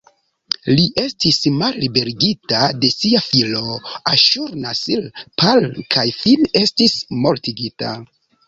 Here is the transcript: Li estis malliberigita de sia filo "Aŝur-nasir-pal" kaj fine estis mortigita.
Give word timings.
Li 0.77 0.85
estis 1.01 1.37
malliberigita 1.57 2.61
de 2.85 2.91
sia 2.95 3.21
filo 3.27 3.61
"Aŝur-nasir-pal" 4.15 5.71
kaj 5.97 6.07
fine 6.23 6.53
estis 6.67 7.01
mortigita. 7.27 7.97